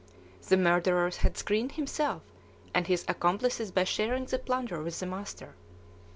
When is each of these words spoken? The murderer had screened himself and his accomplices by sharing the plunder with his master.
The 0.49 0.57
murderer 0.57 1.11
had 1.19 1.37
screened 1.37 1.73
himself 1.73 2.23
and 2.73 2.87
his 2.87 3.05
accomplices 3.07 3.69
by 3.69 3.83
sharing 3.83 4.25
the 4.25 4.39
plunder 4.39 4.81
with 4.81 4.99
his 4.99 5.07
master. 5.07 5.53